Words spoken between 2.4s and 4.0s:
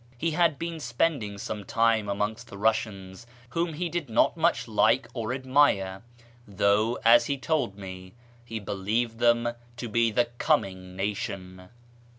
the Eussians, whom he